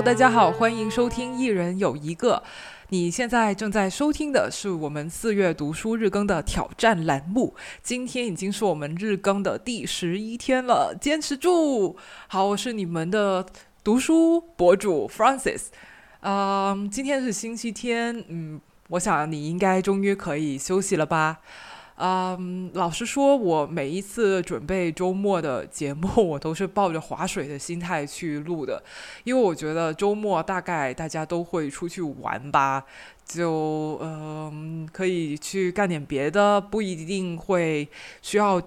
[0.00, 2.36] 大家好，欢迎收听《一人有一个》。
[2.90, 7.56] 你现在正在收听的是我们四月读书日更的挑战栏目。
[7.82, 11.96] 今天已经是我们日更的第十一天了，坚持住！
[12.28, 13.44] 好，我是你们的
[13.82, 15.72] 读书博主 f r a n c i s
[16.20, 18.60] 嗯，今天是星期天，嗯，
[18.90, 21.40] 我想你应该终于可以休息了吧？
[22.00, 28.80] 嗯，老实说，我每一次准备周末的节目， 我都是抱着划水的心态去录的，
[29.24, 32.84] 因为我觉得周末大概大家都会出去玩吧，
[33.24, 37.88] 就嗯可以去干点别的，不一定会
[38.22, 38.62] 需要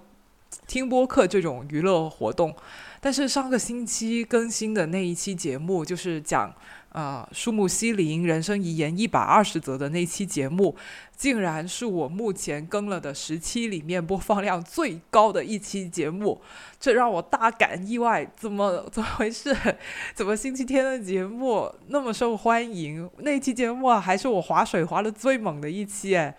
[0.67, 2.53] 听播客这种娱乐活动。
[2.99, 6.53] 但是上个星期更新的那一期节目，就是讲。
[6.91, 10.75] 啊，树木西林人生遗言一百二十则的那期节目，
[11.15, 16.41] 竟然是我目前更了的十期里面播放量最高的一期节目，
[16.79, 18.29] 这让我大感意外。
[18.35, 19.55] 怎么 怎么回事？
[20.13, 23.09] 怎么星期天的节目那么受欢迎？
[23.19, 26.35] 那期节目啊还是我划水划的最猛的一期哎！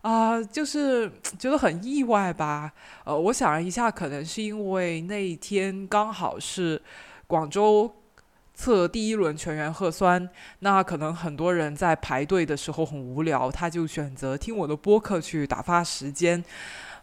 [0.00, 2.72] 啊，就是觉得很意外吧。
[3.04, 6.80] 呃，我想了一下，可能是因为那一天刚好是
[7.26, 7.96] 广州。
[8.60, 16.44] 测第一轮全员核酸，那可能很多人在排队的时候很无聊，他就选择听我的播客去打发时间。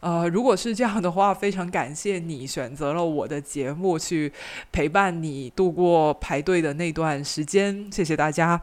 [0.02, 4.32] 呃，如果是这样的话，非常感谢你选择了我的节目去
[4.72, 8.62] 陪伴你度过排队的那段时间，谢谢大家。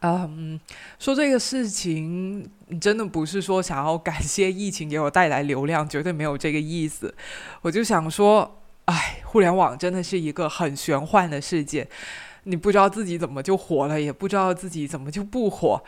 [0.00, 0.60] 嗯，
[0.98, 2.46] 说这个事情
[2.78, 7.14] 真的不是说想要感谢疫情给我带来流量，绝对没有这个意思。
[7.62, 8.58] 我就想说。
[8.86, 11.86] 哎，互联网真的是一个很玄幻的世界，
[12.44, 15.82] 你不知道自己怎么就火了，也不知道自己怎么就不火。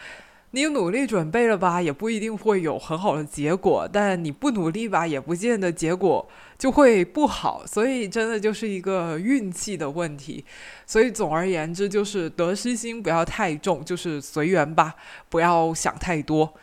[0.53, 6.27] 你努力准备了吧，也不一定会有很好的结果；但你不努力吧，也不见得结果
[6.57, 7.67] 就会不好。
[7.67, 10.43] 所以，真的就是一个运气的问题。
[10.87, 14.95] 所以，总而言之，就是得失心不要太重，就是随缘吧，
[15.29, 16.55] 不要想太多。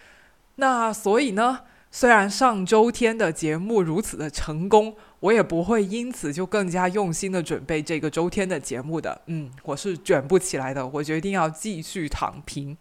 [0.55, 1.59] 那所以呢，
[1.95, 4.93] 虽然上周天的节目如此的成功。
[5.21, 12.77] 我也不会因此就更加用心的准备这个周天的节目的，嗯，我是卷不起来的，我决定要继续躺平。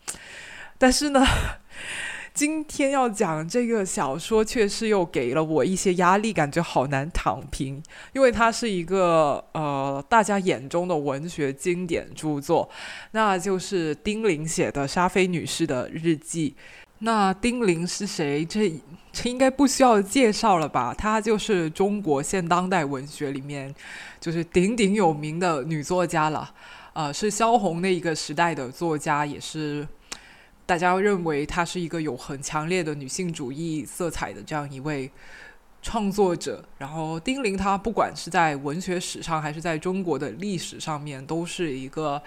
[0.76, 1.25] 但是呢，
[2.34, 7.82] 今天要讲这个小说，却是又给了我一些压力，感觉好难躺平，
[8.12, 12.69] 因为它是一个呃大家眼中的文学经典著作，
[13.12, 16.56] 那就是丁玲写的《沙菲女士的日记》。
[17.00, 18.44] 那丁玲是谁？
[18.44, 18.72] 这
[19.12, 20.94] 这应该不需要介绍了吧？
[20.94, 23.75] 她就是中国现当代文学里面
[24.21, 26.53] 就是鼎鼎有名的女作家了。
[26.94, 29.87] 呃，是萧红那一个时代的作家，也是
[30.65, 35.11] 大家认为她是一个有很强烈的女性主义色彩的这样一位
[35.82, 36.65] 创作者。
[36.78, 42.22] 然后丁玲她不管是在文学史上还是在中国的历史上面，都是一个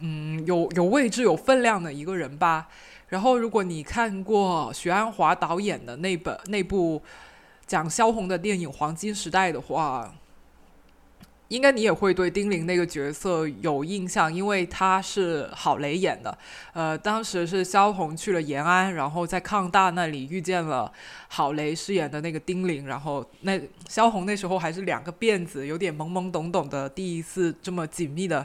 [0.00, 2.68] 嗯有有位置、有分量的一个人吧。
[3.08, 7.00] 然后，如果你看过许鞍华导演的那本那部
[7.64, 10.12] 讲萧红的电影《黄金时代》的话，
[11.48, 16.36] 应该你也会对丁玲那个角色有印象，因为他是郝蕾演的。
[16.72, 20.92] 呃，当时是萧红去了延安，然后在抗大那里遇见了
[21.28, 28.44] 郝蕾饰演的那个丁玲，然后那萧红那时候还是两个辫子，有点懵懵懂懂的，第一次这么紧密的。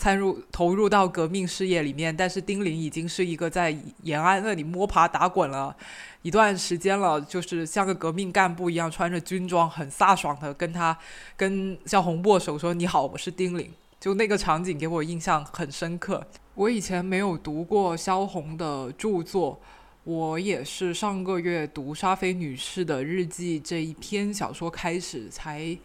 [0.00, 5.76] 参入投入到革命事业里面，但是丁玲已经是一个在延安那里摸爬打滚了
[6.22, 10.96] 一段时间了，就是像个革命干部一样，穿着军装，很飒爽的跟他
[11.36, 16.26] 跟萧红握手说：“你好，我是丁玲。”就那个场景给我印象很深刻。
[16.54, 19.60] 我以前没有读过萧红的著作，
[20.04, 25.76] 我也是上个月读沙菲女士的日记这一篇小说开始，才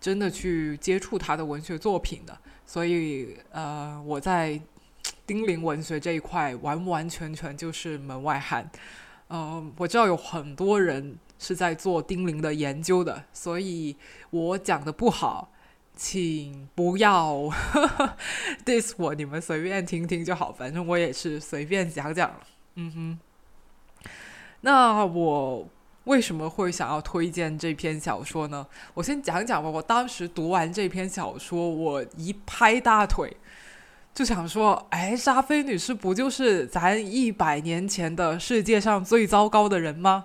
[0.00, 2.36] 真的去接触她的文学作品的。
[2.66, 4.60] 所以，呃，我在
[5.26, 8.70] 丁玲文学这一块完完全全就是门外汉。
[9.28, 13.96] 嗯，我知道有很多人是在做丁玲的研究的，所以
[14.30, 15.52] 我讲的不好，
[15.96, 17.48] 请不要
[18.66, 22.32] diss 我，你们随便听听就好，反正我也是随便讲讲。
[22.74, 23.18] 嗯哼，
[24.62, 25.68] 那我。
[26.04, 28.66] 为什么会想要推荐这篇小说呢？
[28.94, 29.68] 我先讲讲吧。
[29.68, 33.36] 我当时读完这篇小说，我一拍大腿，
[34.14, 40.24] 就想说：“哎，沙菲女士不就是咱一百年前的世界上最糟糕的人吗？”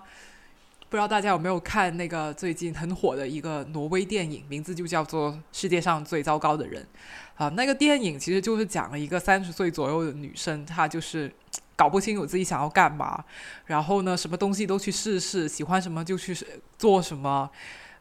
[0.89, 6.81] 不知道大家有没有看那个最近很火的一个挪威电影，名字就叫做《世界上最糟糕的人》
[7.43, 7.49] 啊。
[7.49, 11.31] 那个电影其实就是讲了一个三十岁左右的女生，她就是。
[11.75, 13.23] 搞不清楚自己想要干嘛，
[13.65, 16.35] 然后呢，什么东西都去试试，喜欢什么就去
[16.77, 17.49] 做什么，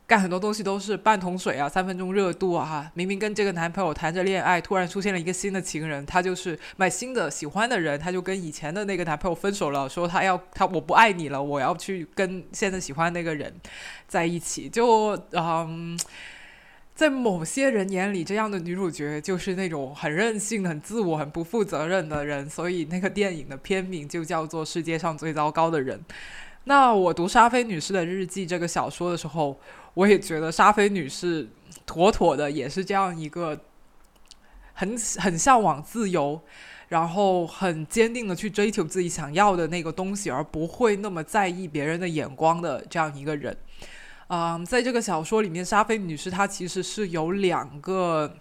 [0.07, 2.91] 干很多东西都是半桶水啊，三分钟热度啊！
[2.93, 13.53] 明明跟这个男朋友谈着恋爱，突然出现了一个新的情人，他就是买新的喜欢的人，他就跟以前的那个男朋友分手了，说他要他我不爱你了，我要去跟现在喜欢那个人
[14.07, 14.69] 在一起。
[14.69, 15.99] 就嗯，
[16.95, 25.99] 在某些人眼里，这样的女主角就是那种很任性、很自我、很不负责任的人，所以那个电影的片名就叫做《世界上最糟糕的人》。
[26.65, 29.59] 那我读沙菲女士的日记这个小说的时候。
[29.95, 31.49] 我也觉得沙菲女士
[31.87, 33.57] 妥妥的也是这样一个
[34.73, 36.43] 很很向往自由，
[36.89, 43.57] 然后很坚定的去追求自己想要的那个东西，而不会那么在意别人的眼光的这样一个人。
[44.29, 48.37] 嗯，在这个小说里面，沙菲女士她其实是有两个。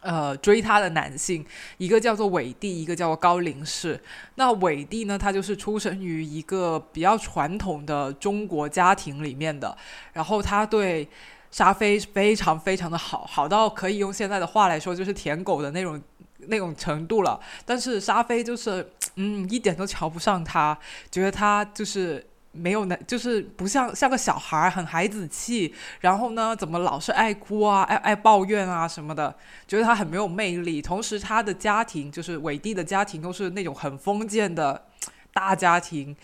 [0.00, 1.44] 呃，追她的男性，
[1.76, 4.00] 一个叫做韦帝，一个叫做高林氏。
[4.36, 9.76] 那韦帝呢，他就是出生于一个比较传统的中国家庭里面的，
[10.12, 11.06] 然后他对
[11.50, 16.00] 沙菲非常非常的好，好到可以用现在的话来说，就是舔狗的那种
[16.46, 17.38] 那种程度了。
[17.66, 20.78] 但是沙菲就是，嗯，一点都瞧不上他，
[21.10, 22.24] 觉得他就是。
[22.58, 25.72] 没有男，就是不像像个小孩，很孩子气。
[26.00, 29.34] 然后呢，怎么老是爱哭啊，爱爱抱怨啊什么的，
[29.66, 30.82] 觉得他很没有魅力。
[30.82, 34.84] 同时，他的家庭就是伟帝的家庭，都是那种很封建的
[35.32, 36.16] 大家庭。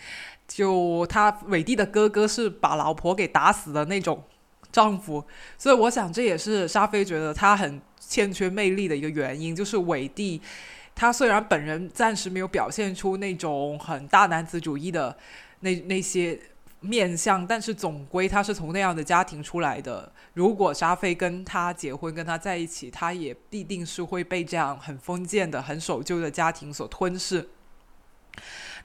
[0.47, 4.23] 就他伟帝的哥哥是把老婆给打死的那种
[4.71, 5.25] 丈夫，
[5.57, 9.55] 所以我想这也是沙菲觉得他很欠缺魅力的一个原因。
[9.55, 10.39] 就是伟帝，
[10.93, 15.17] 他虽然本人暂时没有表现出那种很大男子主义的。
[15.61, 16.39] 那那些
[16.81, 20.11] 面相，但是总归他是从那样的家庭出来的。
[20.33, 27.49] 如果沙菲跟他结婚，跟他在一起，他也必定是会被这样很封建的、很守旧的家庭所吞噬。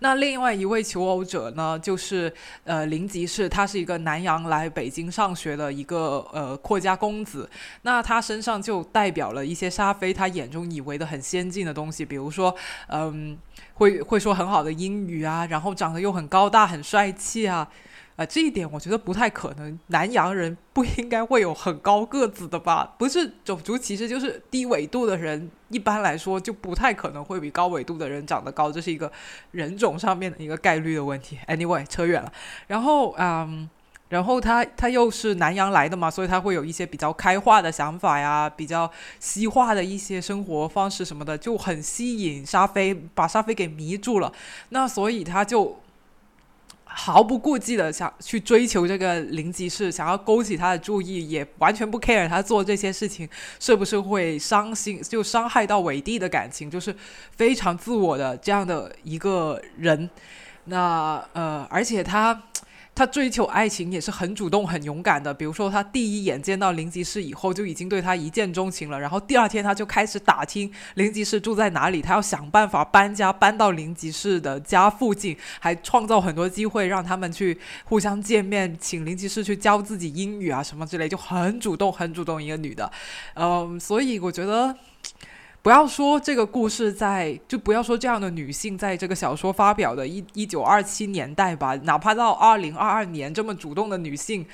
[0.03, 2.33] 那另外一位求偶者呢，就是
[2.65, 7.51] 呃林吉士，他是一个南洋来北京上学的一个呃阔家公子。
[7.83, 12.55] 那他身上就代表了一些沙菲他眼中以为的很先进的东西，比如说
[12.89, 13.37] 嗯
[13.81, 17.67] 会会说很好的英语啊，然后长得又很高大很帅气啊。
[18.17, 19.79] 啊，这一点我觉得不太可能。
[19.87, 22.95] 南洋人不应该会有很高个子的吧？
[22.99, 29.11] 不是种族歧视，就是低纬度的人，一般来说就不太可能会比高纬度的人长得高，这是一个
[29.53, 31.39] 人种上面的一个概率的问题。
[31.47, 32.31] Anyway，扯远了。
[32.67, 33.67] 然后，嗯，
[34.11, 44.31] 然后他他又是南洋来的嘛，所以他会有一些比较开化的想法呀，比较西化的一些生活方式什么的，就很吸引沙菲，把沙菲给迷住了。
[44.69, 45.81] 那所以他就。
[46.93, 53.29] 毫不顾忌的想去追求这个零级士，想要勾起他的注意，也完全不 care 他做这些事情
[53.61, 56.93] 是不是会伤心，就伤害到伟帝的感情，就是
[57.37, 60.11] 非常自我的这样的一个人。
[60.65, 62.43] 那呃，而且他。
[63.01, 65.33] 他追求爱情也是很主动、很勇敢的。
[65.33, 69.01] 比如说，他第一眼见到林吉士以后，就已经对他一见钟情了。
[69.01, 82.93] 然后第二天，他就开始打听林吉士住在哪里，他要想办法搬家搬到林吉士的家附近，还创造很多机会让他们去互相见面，请林吉士去教自己英语啊什么之类，就很主动、很主动一个女的。
[83.33, 84.77] 嗯，所以我觉得。
[85.63, 94.47] 不要说这个故事在，就不要说这样的女性在这个小说发表的一一九二七年代吧，哪怕到二零二二年，这么主动的女性，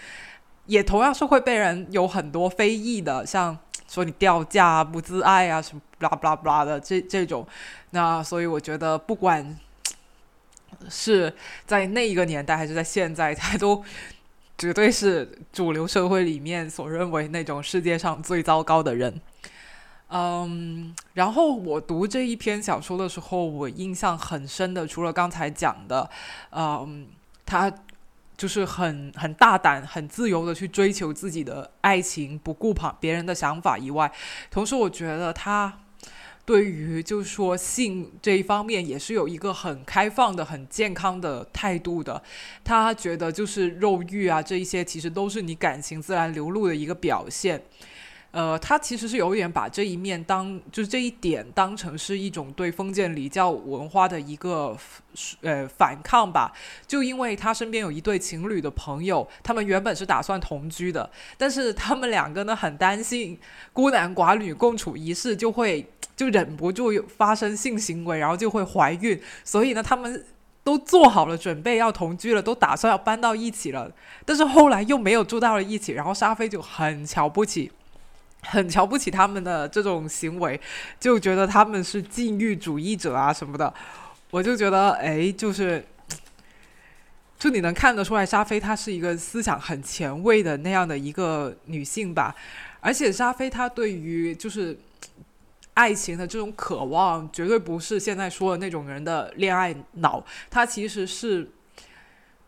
[0.67, 3.57] 也同样是会被人有很多非议的，像
[3.89, 7.47] 说你掉价、不自爱啊什么，blah blah blah 的这这种。
[7.91, 9.57] 那所以我觉得，不管
[10.89, 11.33] 是
[11.65, 13.81] 在那一个年代还是在现在，它都
[14.59, 19.21] 绝对是主流社会里面所认为那种世界上最糟糕的人。
[20.09, 26.09] 嗯，然后我读这一篇小说的时候，我印象很深的，除了刚才讲的，
[26.53, 27.09] 嗯，
[27.45, 27.73] 他
[28.37, 34.13] 就是很很大胆、很自由的去追求自己的爱情，不顾旁别人的想法以外，
[34.51, 35.81] 同时我觉得他
[36.45, 42.23] 对于就是说性这一方面也是有一个很开放的、很健康的态度的。
[42.63, 47.61] 他觉得就是肉欲啊，这一些其实都是你感情自然流露的一个表现。
[48.37, 54.77] 呃，他其实是有点把这一面当，就是这一点当成是一种对封建礼教文化的一个
[55.41, 56.53] 呃反抗吧。
[56.87, 63.39] 就因为他身边有一对情侣的朋友，他们原本是打算同居的，但是他们两个呢很担心
[63.73, 70.23] 孤男寡女共处一室就会就忍不住发生性行为，然后就会怀孕，所以呢他们
[70.63, 73.91] 都做好了准备要同居了，都打算要搬到一起了，
[74.27, 77.73] 但是后来又没有住到了一起，然后沙菲就很瞧不起。
[78.43, 80.61] 很瞧不起他们的这种行为，
[81.01, 83.73] 就觉得他们是禁欲主义者啊什么的。
[84.31, 85.85] 我就觉得，哎，就是
[87.39, 92.35] 就你能看得出来，沙菲她是一个思想很前卫的那样的一个女性吧。
[92.81, 94.79] 而且沙菲她对于就是
[95.75, 100.25] 爱情的这种渴望，绝对不是现在说的那种人的恋爱脑。
[100.51, 101.51] 她其实是，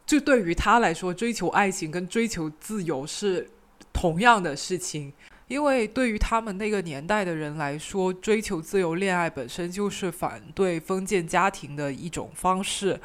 [0.07, 3.51] 就对于她来说，追求爱情跟追求自由是
[3.93, 5.13] 同样的事情。
[5.49, 13.01] 因为对于他们那个年代的人来说，追求自由恋爱本身就是反对封建家庭的一种方式。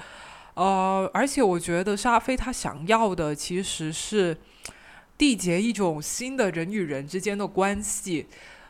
[0.56, 4.38] 呃，而且我觉得沙菲他想要的其实是
[5.18, 8.28] 缔结一种新的人与人之间的关系。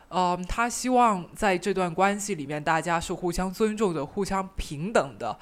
[0.08, 5.36] 嗯，他希望在这段关系里面，大家是互相尊重的、互相平等的。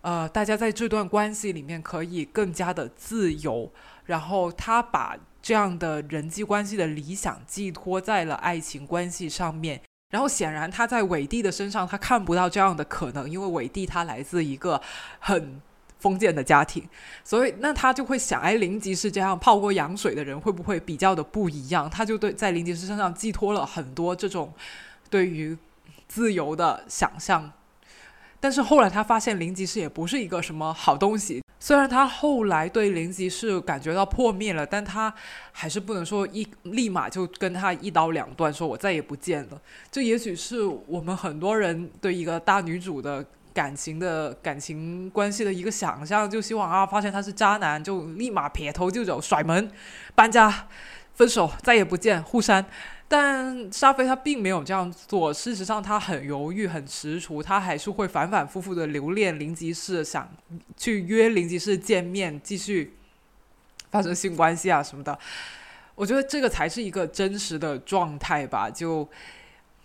[0.00, 3.72] 呃，大家在这段关系里面可以更加的自由。
[4.06, 5.16] 然后他把。
[5.40, 9.80] 这样的人际关系的理想寄托在了爱情关系上面，
[10.10, 14.80] 然后显然他在伟帝的身上他看不到这样的可能，因为伟帝他来自一个
[15.18, 15.60] 很
[15.98, 16.88] 封建的家庭，
[17.24, 21.88] 所以那他就会想，哎，林吉是这样泡过羊水的人，会不会比较的不一样？
[21.90, 24.52] 他就对在林吉士身上寄托了很多这种
[25.10, 25.56] 对于
[26.06, 27.52] 自由的想象。
[28.40, 31.42] 但是后来他发现林吉士也不是一个什么好东西。
[31.60, 35.12] 虽然他后来对林吉是感觉到破灭了，但他
[35.50, 39.60] 还是不能说一立马就跟他一刀两断，说我再也不见了。
[39.90, 49.68] 这也许是我们很多人对一个大女主的感情的感情关系的一个想象，就希望啊，发现他是渣男就立马撇头就走，甩门，
[50.14, 50.68] 搬家，
[51.14, 52.64] 分手，再也不见，互删。
[53.10, 60.30] 但沙菲他并没有这样做，事实上他很犹豫、很踟蹰，他还是会反反复复的留恋林吉士，想
[60.76, 62.92] 去约林吉士见面，继续
[63.90, 65.18] 发生性关系啊什么的。
[65.94, 68.68] 我觉得这个才是一个真实的状态吧。
[68.68, 69.08] 就，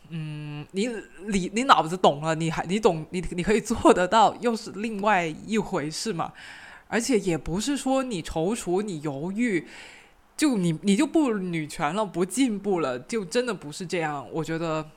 [0.09, 0.89] 嗯，你
[1.27, 6.33] 你你脑子懂了，你还你懂，你你可以做得到，又是另外一回事嘛。
[6.89, 9.65] 而且也不是说你踌躇、你犹豫。
[10.35, 14.27] 就你，你就不女权了，不进步了，就真的不是这样。
[14.31, 14.89] 我觉得，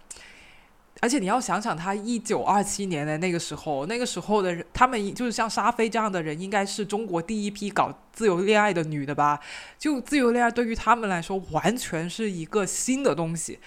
[1.01, 9.39] 而且你要想想，他一九二七年的那个时候，那个时候的人，他们就是像沙菲这样的人，应该是中国第一批搞自由恋爱的女的吧？
[9.79, 13.59] 就自由恋爱对于他们来说，完全是一个新的东西。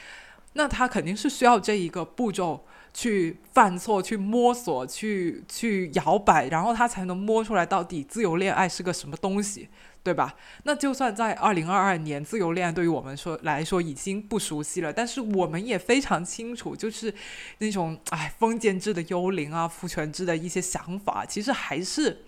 [0.54, 9.70] 那他肯定是需要这一个步骤去犯错、去摸索、去去摇摆，然后他才能摸出来到底自由恋爱是个什么东西。
[10.02, 10.36] 对吧？
[10.64, 17.14] 那就算在二零二二年，自由恋爱对于我们说来说已经不熟悉了，但是我们也非常清楚，就是
[17.60, 22.24] 那种哎封建制的幽灵啊、父权制的一些想法，其实还是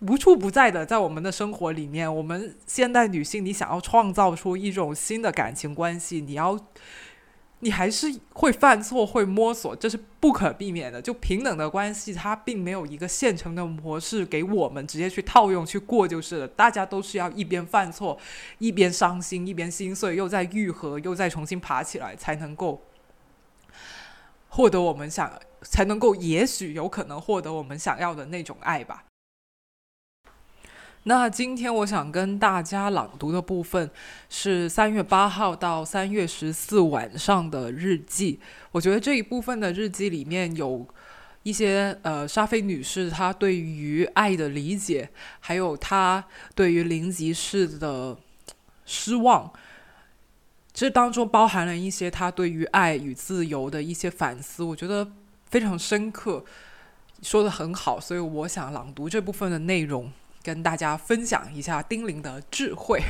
[0.00, 2.12] 无处不在的，在我们的生活里面。
[2.14, 6.58] 我们现代女性，你想要创造出一种新的感情关系，你要。
[7.64, 11.00] 你还是会犯错，会摸索，这是不可避免的。
[11.00, 16.48] 就平等的关系，它并没有一个现成的模式给我们直接去套用去过就是了。
[16.48, 18.18] 大家都是要一边犯错，
[18.58, 22.82] 一边伤心，一边心碎，又在愈合，又再重新爬起来，才能够
[24.48, 29.04] 获得我们想，才能够也许有可能获得我们想要的那种爱吧。
[31.04, 33.90] 那今天我想跟大家朗读的部分
[34.28, 38.38] 是三月八号到三月十四晚上的日记。
[38.70, 40.86] 我觉得这一部分的日记里面有
[41.42, 48.16] 一些呃，沙菲女士她对于爱的理解，还有她对于林吉士的
[48.86, 49.52] 失望。
[50.72, 55.10] 这当中包含了一些她对于爱与自由的一些反思，我觉得
[55.50, 56.44] 非常深刻，
[57.22, 60.12] 说的很好，所以我想朗读这部分的内容。
[60.42, 63.02] 跟大家分享一下丁玲的智慧。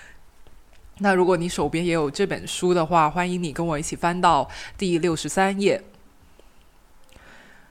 [0.98, 4.48] 那如果你手边也有这本书的话，欢迎你跟我一起翻到
[4.78, 5.82] 第六十三页。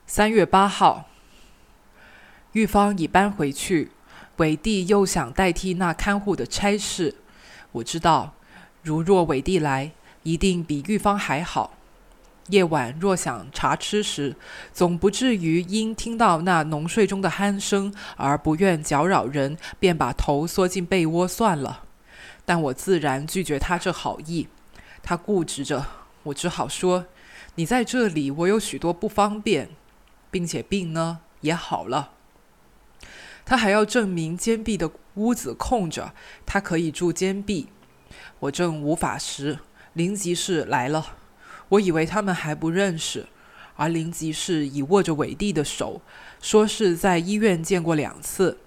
[0.05, 1.09] 三月八号，
[2.51, 3.91] 玉芳已搬回去，
[4.37, 7.15] 伟弟又想代替那看护的差事。
[7.71, 8.35] 我知道，
[8.83, 11.75] 如若伟弟来，一定比玉芳还好。
[12.49, 14.35] 夜晚若想茶吃时，
[14.71, 21.83] 总不至于因听到那浓睡中的鼾声而不愿搅扰人，便把头缩进被窝算了。
[22.45, 24.47] 但我自然拒绝他这好意。
[25.01, 25.85] 他固执着，
[26.23, 27.07] 我只好说
[27.55, 29.69] ：“你在这里，我有许多不方便，
[30.29, 32.11] 并且病呢也好了。”
[33.43, 36.13] 他还要证明坚壁的屋子空着，
[36.45, 37.67] 他可以住坚壁。
[38.39, 39.59] 我正无法时，
[39.93, 41.17] 林吉士来了。
[41.69, 43.27] 我以为他们还不认识，
[43.75, 46.01] 而林吉士已握着伟弟的手，
[46.41, 48.59] 说是在医院见过两次。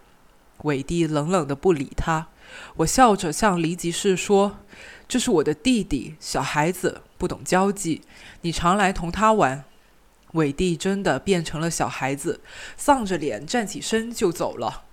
[0.64, 2.28] 伟弟冷冷的不理他。
[2.76, 4.58] 我笑着向林吉士说
[5.06, 8.02] ：“这是我的弟弟，小孩子不懂交际，
[8.40, 9.64] 你常来同他玩。”
[10.32, 12.40] 伟弟真的变成了小孩子，
[12.76, 14.84] 丧着脸站起身就走了。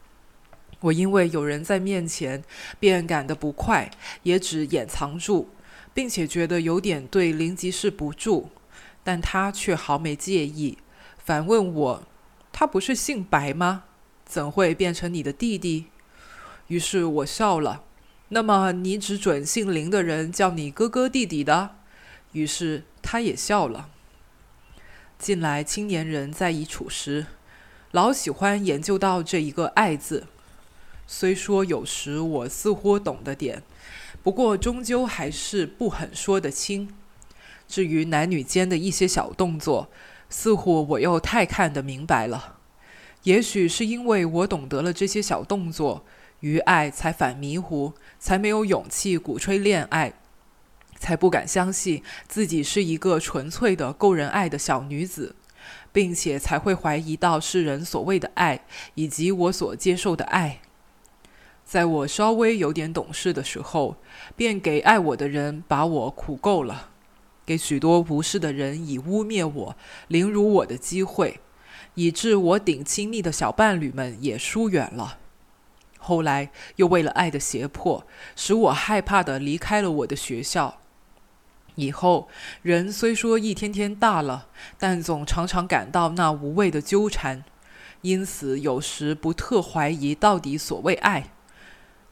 [0.81, 2.43] 我因为有人在面前，
[2.79, 3.89] 便赶得不快，
[4.24, 5.50] 也只掩藏住，
[5.95, 8.49] 并且觉得有点对林吉士不住，
[9.01, 10.77] 但他却毫没介意，
[11.17, 12.03] 反问我
[12.51, 13.85] ：“他不是姓白吗？
[14.25, 15.85] 怎会变成你的弟弟？”
[16.67, 17.83] 于是我笑了。
[18.29, 21.75] 那么你只准姓林的人叫你哥哥弟弟的？
[22.33, 23.89] 于是他也笑了。
[25.17, 27.27] 近来青年人在一处时，
[27.91, 30.27] 老喜欢研究到这一个“爱”字。
[31.07, 33.63] 虽说有时我似乎懂得点，
[34.25, 36.91] 不过终究还是不很说得清。
[37.67, 39.91] 至于男女间的一些小动作，
[40.32, 42.58] 似乎我又太看得明白了。
[43.22, 46.03] 也许是因为我懂得了这些小动作，
[46.39, 50.13] 于爱才反迷糊，才没有勇气鼓吹恋爱，
[50.98, 55.36] 才不敢相信自己是一个纯粹的够人爱的小女子，
[55.94, 58.65] 并且才会怀疑到世人所谓的爱，
[58.96, 60.62] 以及我所接受的爱。
[61.65, 63.98] 在我稍微有点懂事的时候，
[64.36, 66.91] 便给爱我的人把我苦够了，
[67.43, 69.75] 给许多不是的人以污蔑我、
[70.07, 71.39] 凌辱我的机会，
[71.95, 75.17] 以致我顶亲密的小伴侣们也疏远了。
[75.98, 78.05] 后来又为了爱的胁迫，
[78.36, 80.79] 使我害怕的离开了我的学校。
[81.74, 82.29] 以后
[82.62, 87.43] 人虽说一天天大了，但总常常感到那无谓的纠缠，
[88.01, 91.31] 因此有时不特怀疑到底所谓爱。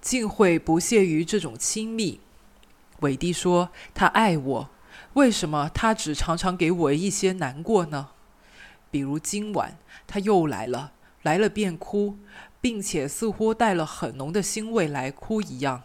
[0.03, 2.19] 竟会不屑于这种亲密。
[2.99, 4.69] 伟帝说：“他爱我，
[5.13, 8.09] 为什么他只常常给我一些难过呢？
[8.91, 10.91] 比如今晚他又来了，
[11.21, 12.17] 来了便哭，
[12.59, 15.83] 并且似乎带了很浓的腥味来哭一样。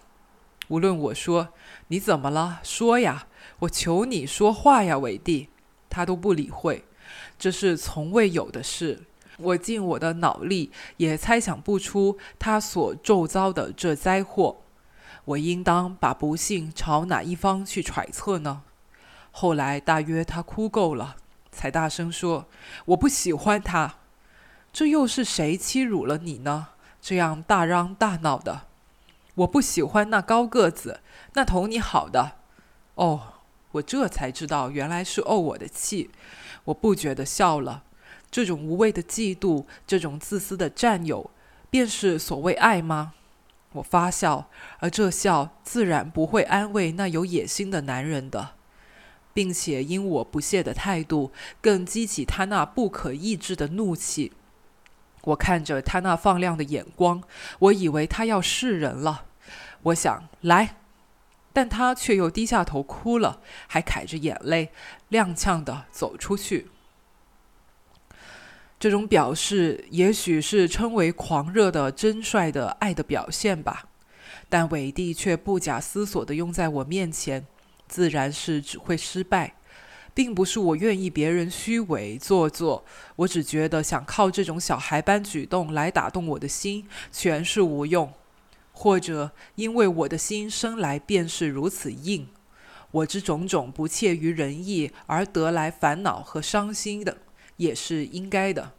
[0.67, 1.51] 无论我说
[1.87, 3.29] 你怎么了，说呀，
[3.61, 5.49] 我求你说话呀，伟帝，
[5.89, 6.85] 他都不理会。
[7.39, 9.05] 这是从未有的事。”
[9.39, 14.59] 我尽我的脑力，也猜想不出他所骤遭的这灾祸。
[15.25, 18.63] 我应当把不幸朝哪一方去揣测呢？
[19.31, 21.17] 后来大约他哭够了，
[21.53, 22.47] 才大声说
[22.87, 23.97] ：“我不喜欢他。”
[24.73, 26.69] 这又是谁欺辱了你呢？
[27.01, 28.63] 这样大嚷大闹的。
[29.37, 31.01] 我不喜欢那高个子，
[31.35, 32.33] 那同你好的。
[32.97, 33.35] 哦，
[33.73, 36.11] 我这才知道，原来是怄我的气。
[36.65, 37.85] 我不觉得笑了。
[38.31, 41.31] 这种无谓的嫉妒，这种自私的占有，
[41.71, 43.15] 便是所谓爱吗？
[43.73, 48.55] 我发笑，而这笑自然不会安慰那有野心的男人的，
[49.35, 54.33] 并且因我不屑的态度，更激起他那不可抑制的怒气。
[55.23, 57.23] 我看着他那放亮的眼光，
[57.59, 59.27] 我以为他要示人了。
[59.83, 60.77] 我想来，
[61.53, 64.71] 但他却又低下头哭了，还揩着眼泪，
[65.11, 66.69] 踉跄的走出去。
[68.81, 73.89] 这种表示也许是称为狂热的真率的爱的表现吧，
[74.49, 77.45] 但伟帝却不假思索地用在我面前，
[77.89, 79.55] 自然是只会失败，
[80.15, 82.85] 并不是我愿意别人虚伪做作，
[83.17, 88.13] 我只觉得想靠这种小孩般举动来打动我的心，全是无用，
[88.71, 92.29] 或者因为我的心生来便是如此硬，
[92.93, 97.19] 我之种种不切于人意而得来烦恼和伤心的。
[97.59, 98.73] 也是应该的。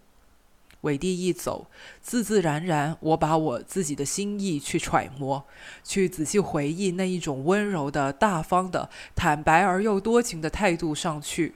[0.82, 1.68] 伟帝一走，
[2.02, 5.44] 自自然然，我把我自己的心意去揣摩，
[5.84, 11.56] 去仔细回忆那一种温柔的、大方的、坦白而又多情的态度上去。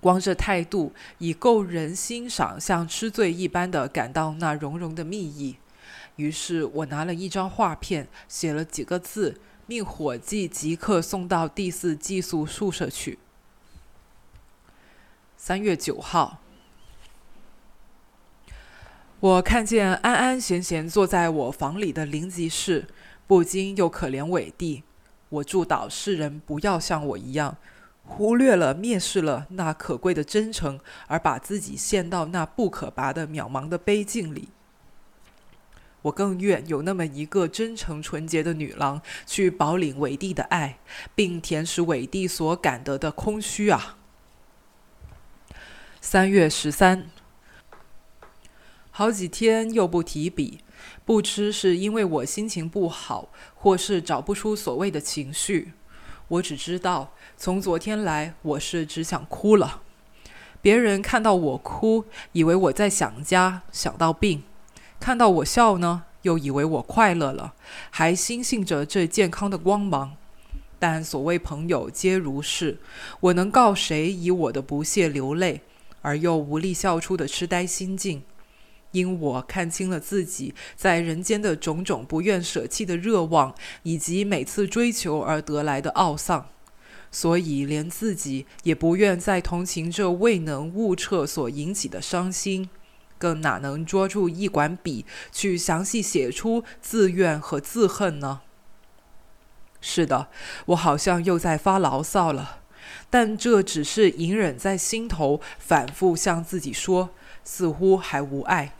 [0.00, 5.58] 光这态度已够人欣赏，像吃醉一般的感到那融融的蜜意。
[6.16, 13.20] 于是我拿了一张画片，写了几个字，命伙计即刻送到第四寄宿宿舍去。
[15.36, 16.40] 三月九号。
[19.20, 22.86] 我看见安安闲闲坐在我房里的灵吉士，
[23.26, 24.84] 不禁又可怜伟弟。
[25.28, 27.56] 我祝祷世人不要像我一样，
[28.04, 30.78] 忽略了、蔑视了那可贵的真诚，
[31.08, 34.50] 而把自己陷到那不可拔的渺茫的悲境里。
[36.02, 40.78] 我更愿有那么一个真诚纯洁的女郎，去饱领伟弟的爱，
[41.16, 43.98] 并填实伟弟所感得的空虚啊！
[46.00, 47.10] 三月十三。
[48.98, 50.58] 好几天又不提笔，
[51.04, 55.70] 不知是因为我心情不好，或是找不出所谓的情绪。
[56.26, 59.82] 我只知道，从昨天来，我是只想哭了。
[60.60, 64.40] 别人看到我哭，以为我在想家，想到病；
[64.98, 67.54] 看到我笑呢，又以为我快乐了，
[67.90, 70.16] 还心信着这健康的光芒。
[70.80, 72.80] 但所谓朋友皆如是，
[73.20, 75.60] 我能告谁以我的不屑流泪，
[76.02, 78.24] 而又无力笑出的痴呆心境？
[78.92, 86.48] 因我看清了自己在人间的种种不愿舍弃的热望，以及每次追求而得来的懊丧，
[87.10, 92.70] 所以连自己也不愿再同情这未能悟彻所引起的伤心，
[93.18, 98.40] 更哪能捉住一管笔去详细写出自怨和自恨呢？
[99.80, 100.28] 是的，
[100.66, 102.60] 我好像又在发牢骚了，
[103.10, 107.10] 但这只是隐忍在心头，反复向自己说，
[107.44, 108.74] 似乎还无碍。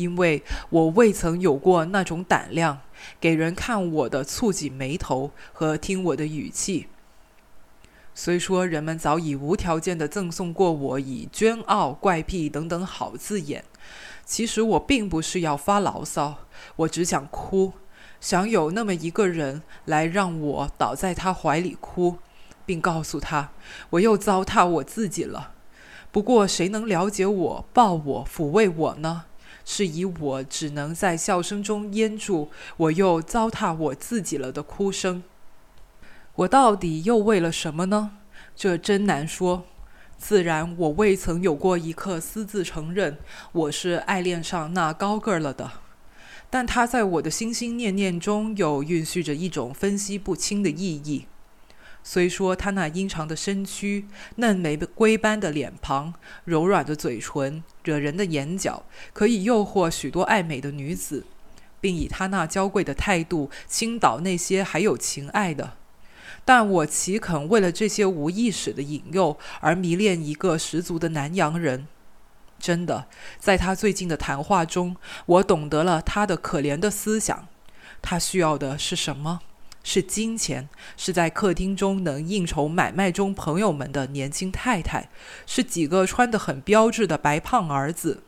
[0.00, 2.80] 因为我未曾有过那种胆量，
[3.20, 6.86] 给人看我的蹙紧眉头和听我的语气。
[8.14, 13.64] 虽说人们早已无条件的赠送过我以捐傲、怪癖等等好字眼，
[14.24, 16.38] 其实我并不是要发牢骚，
[16.76, 17.74] 我只想哭，
[18.20, 22.16] 想有那么一个人来让我倒在他怀里哭，
[22.64, 23.50] 并告诉他
[23.90, 25.52] 我又糟蹋我自己了。
[26.10, 29.26] 不过谁能了解我、抱我、抚慰我呢？
[29.72, 35.22] 是以我只能在笑声中淹住我又糟蹋我自己了的哭声。
[36.34, 38.16] 我到底又为了什么呢？
[38.56, 39.64] 这真难说。
[40.18, 43.18] 自然，我未曾有过一刻私自承认
[43.52, 45.70] 我是爱恋上那高个儿了的。
[46.50, 51.26] 但他在我的心心念念中，又蕴蓄着一种分析不清的意义。
[52.02, 54.06] 虽说他那阴长的身躯、
[54.36, 61.24] 嫩玫瑰般的脸庞、柔软的嘴唇、惹人的眼角，可以诱惑许多爱美的女子，
[61.80, 65.74] 并以他那娇贵的态度倾倒那些还有情爱的，
[66.44, 71.86] 但我岂肯为了这些无意识的引诱而迷恋一个十足的南洋人？
[72.58, 73.06] 真的，
[73.38, 77.48] 在他最近的谈话中，我懂得了他的可怜的思想。
[78.02, 79.40] 他需要的是什么？
[79.82, 85.08] 是金钱，是在客厅中能应酬买卖中朋友们的年轻太太，
[85.46, 88.22] 是几个穿得很标致的白胖儿子。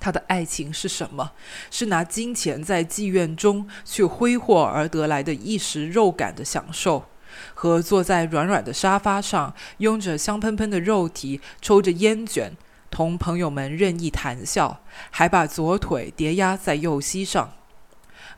[0.00, 1.32] 他的爱情是什么？
[1.70, 7.06] 是拿金钱在妓院中去挥霍而得来的一时肉感的享受，
[7.54, 12.54] 和坐在软软的沙发上，拥着香喷喷的肉体，抽着烟卷，
[12.90, 17.54] 同朋友们任意谈笑，还把左腿叠压在右膝上。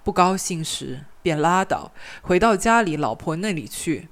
[0.07, 1.01] 不高兴时。
[1.21, 1.91] 便拉倒，
[2.23, 4.07] 回到家里老婆那里去，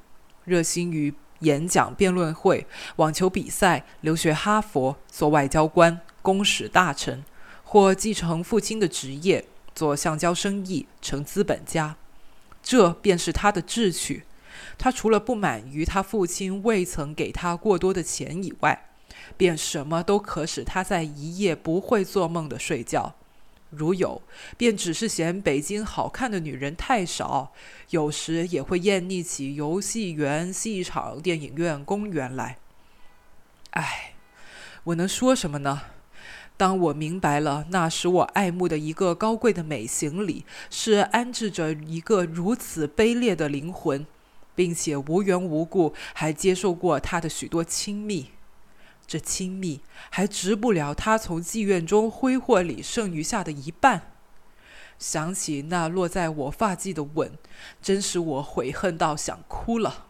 [0.44, 7.24] 热心于演讲、辩论会、网球比赛，留学哈佛，做外交官、公使大臣，
[7.62, 11.94] 或继承父亲的职业，做橡胶生意，成资本家。
[12.60, 14.24] 这便是他的志趣。
[14.76, 18.86] 他除了不满于他父亲未曾给他过多的钱以外，
[19.36, 23.14] 便什么都可使他在一夜不会做梦的睡觉。
[23.70, 24.22] 如有，
[24.56, 27.52] 便只是嫌北京好看的女人太少，
[27.90, 32.58] 有时也会厌腻起游戏园、戏场、电影院、公园来。
[33.70, 34.14] 唉，
[34.84, 35.82] 我能说什么呢？
[36.56, 44.06] 当我明白了那使我爱慕的一个高贵的美行里，是安置着一个如此卑劣的灵魂，
[44.54, 48.28] 并且无缘无故还接受过他的许多亲密。
[49.06, 54.12] 这亲密还值不了他从妓院中挥霍里剩余下的一半。
[54.98, 57.32] 想起那落在我发髻的吻，
[57.82, 60.06] 真使我悔恨到想哭了。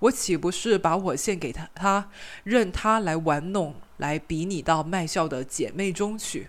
[0.00, 2.10] 我岂不是把我献给他，他
[2.42, 6.48] 任他来玩弄，来比拟到卖笑的姐妹中去？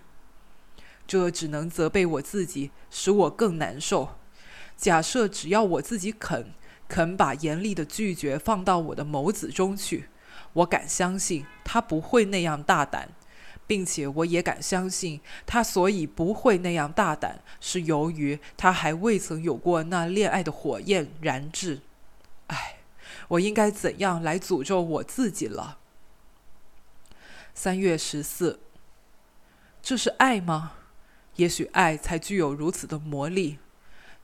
[1.06, 4.16] 这只能责备我自己，使我更难受。
[4.76, 6.52] 假设只要我自己肯，
[6.88, 10.08] 肯把严厉的拒绝放到我的眸子中去。
[10.54, 13.10] 我敢相信他不会那样大胆，
[13.66, 21.80] 并且我也敢相信他所以不会那样大胆，是由于他还未曾有过那恋爱的火焰燃炙。
[22.48, 22.76] 唉，
[23.28, 25.78] 我应该怎样来诅咒我自己了？
[27.54, 28.60] 三月十四，
[29.82, 30.72] 这是爱吗？
[31.36, 33.58] 也许爱才具有如此的魔力。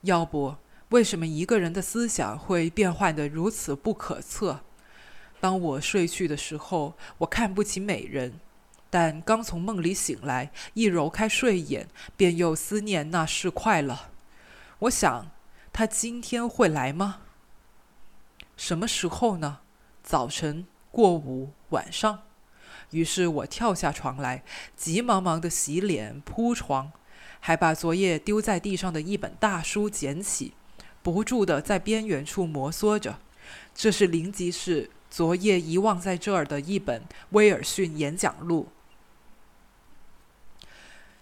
[0.02, 0.56] 要不，
[0.90, 4.60] 为什么一个人的思想会变换得如此不可测？
[5.40, 8.38] 当我睡去的时候，我看不起美人，
[8.90, 14.11] 但刚从梦里醒来，一揉开睡眼，便又思念那事快了。
[14.81, 15.31] 我想，
[15.72, 17.20] 他今天会来吗？
[18.57, 19.61] 什么时候呢？
[20.03, 22.22] 早晨、过午、晚上。
[22.90, 24.42] 于是我跳下床来，
[24.76, 26.92] 急忙忙的洗脸、铺床，
[27.38, 30.53] 还把昨夜丢在地上的一本大书捡起，
[31.03, 33.20] 不住的在边缘处摩挲着。
[33.74, 34.90] 这是灵吉士。
[35.11, 38.68] 昨夜遗忘在这儿的一本威尔逊演讲录。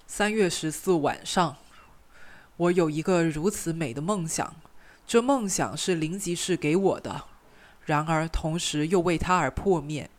[0.06, 1.56] 三月十四晚上，
[2.58, 4.56] 我有一个如此美的梦想，
[5.06, 7.24] 这梦想是林吉士给我的，
[7.86, 10.10] 然而同时又为他而破灭。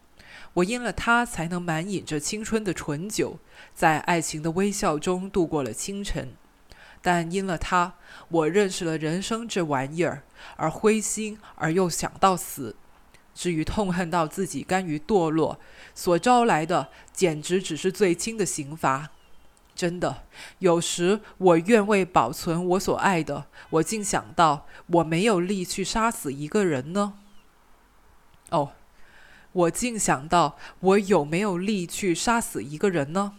[0.56, 3.38] 我因了他才能满饮着青春的醇酒，
[3.76, 6.34] 在爱情的微笑中度过了清晨。
[7.02, 7.94] 但因了他，
[8.30, 10.24] 我认识了人生这玩意儿，
[10.58, 12.76] 而灰心，而又想到死。
[13.40, 15.58] 至于痛恨到自己甘于堕落，
[15.96, 19.12] 所招来的简直只是最轻的刑罚。
[19.74, 20.24] 真的，
[20.58, 27.14] 有时我愿为保存我所爱的，我竟想到我没有力去杀死一个人呢。
[28.50, 28.74] 哦，
[29.54, 33.36] 我竟想到我有没有力去杀死一个人呢？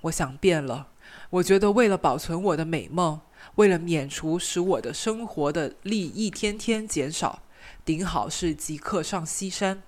[0.00, 0.88] 我想变了。
[1.28, 3.20] 我觉得为了保存我的美梦，
[3.56, 7.42] 为了免除使我的生活的力一天天减少。
[7.84, 9.82] 顶好是即刻上西山，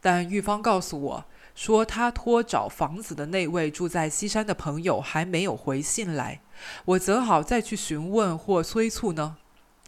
[0.00, 1.24] 但玉芳告诉我
[1.54, 6.40] 说，他托找房子的那位住在西山的朋友还没有回信来。
[6.84, 9.36] 我则好再去询问或催促呢。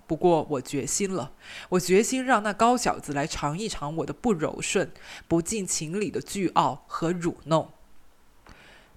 [0.07, 1.33] 不过我决心了，
[1.71, 4.93] 我决心让那高小子来尝一尝我的不柔顺、
[5.27, 7.71] 不近情理的倨傲和辱弄。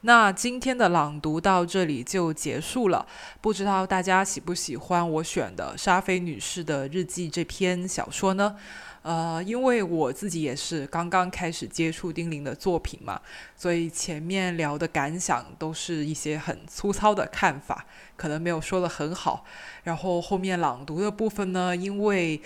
[0.06, 3.04] 那今天的朗读到这里就结束了，
[3.42, 8.56] 不知道大家喜不喜欢我选的沙菲女士的日记这篇小说呢？
[9.02, 13.20] 呃，因为我自己也是刚刚开始接触丁玲的作品嘛，
[13.56, 19.44] 所以前面聊的感想都是一些很粗糙的看法，可能没有说的很好。
[19.86, 22.40] 然后后面朗读的部分呢，因为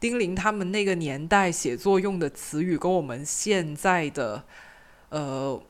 [0.00, 4.42] 丁玲他们那个年代写作用的词语跟我们现在的，
[5.10, 5.62] 呃。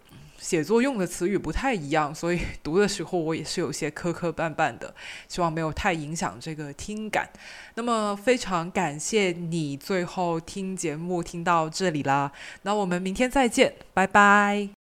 [0.45, 4.95] 写作用的词语不太一样，所以 读的时候我也是有些磕磕绊绊的，
[5.27, 7.31] 希望没有太影响这个听感。
[7.77, 12.31] 那么非常感谢你最后听节目听到这里啦，
[12.63, 14.84] 那我们明天再见，拜拜。